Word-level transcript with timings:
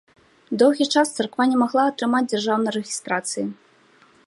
Доўгі 0.61 0.87
час 0.97 1.11
царква 1.19 1.43
не 1.51 1.57
магла 1.63 1.83
атрымаць 1.91 2.25
дзяржаўнай 2.31 2.73
рэгістрацыі. 2.79 3.45